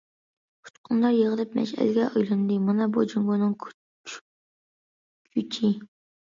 [0.67, 3.53] ئۇچقۇنلار يىغىلىپ، مەشئەلگە ئايلاندى، مانا بۇ جۇڭگونىڭ
[4.57, 5.71] كۈچى!